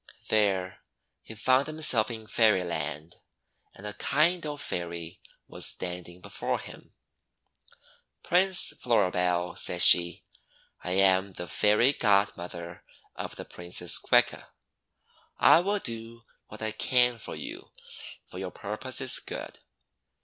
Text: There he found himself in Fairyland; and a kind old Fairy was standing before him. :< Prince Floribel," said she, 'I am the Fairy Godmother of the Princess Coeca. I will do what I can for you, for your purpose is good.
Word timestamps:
There 0.29 0.79
he 1.21 1.35
found 1.35 1.67
himself 1.67 2.09
in 2.09 2.25
Fairyland; 2.25 3.17
and 3.75 3.85
a 3.85 3.93
kind 3.93 4.43
old 4.47 4.59
Fairy 4.59 5.21
was 5.47 5.67
standing 5.67 6.21
before 6.21 6.57
him. 6.59 6.95
:< 6.59 6.95
Prince 8.23 8.73
Floribel," 8.81 9.55
said 9.55 9.83
she, 9.83 10.23
'I 10.83 10.91
am 10.93 11.33
the 11.33 11.47
Fairy 11.47 11.93
Godmother 11.93 12.83
of 13.15 13.35
the 13.35 13.45
Princess 13.45 13.99
Coeca. 13.99 14.49
I 15.37 15.59
will 15.59 15.77
do 15.77 16.23
what 16.47 16.63
I 16.63 16.71
can 16.71 17.19
for 17.19 17.35
you, 17.35 17.71
for 18.25 18.39
your 18.39 18.49
purpose 18.49 19.01
is 19.01 19.19
good. 19.19 19.59